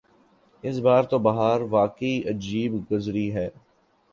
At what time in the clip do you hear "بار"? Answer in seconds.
0.79-1.03